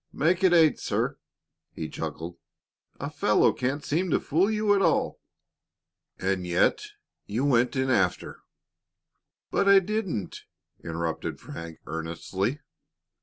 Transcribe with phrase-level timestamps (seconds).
[0.11, 1.19] "Make it eight, sir,"
[1.73, 2.39] he chuckled.
[2.99, 5.19] "A fellow can't seem to fool you at all."
[6.17, 6.87] "And yet
[7.27, 8.39] you went in after"
[9.51, 10.41] "But I didn't!"
[10.83, 12.61] interrupted Frank, earnestly.